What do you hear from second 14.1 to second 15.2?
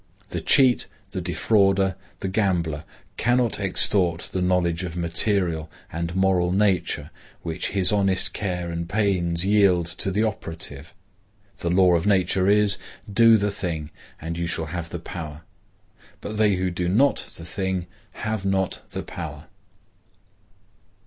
and you shall have the